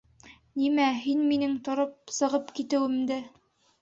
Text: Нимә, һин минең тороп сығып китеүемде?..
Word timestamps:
Нимә, 0.61 0.85
һин 1.01 1.21
минең 1.33 1.53
тороп 1.67 2.15
сығып 2.21 2.53
китеүемде?.. 2.61 3.21